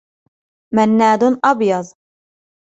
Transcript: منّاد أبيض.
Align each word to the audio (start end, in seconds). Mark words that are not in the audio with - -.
منّاد 0.73 1.23
أبيض. 1.45 1.85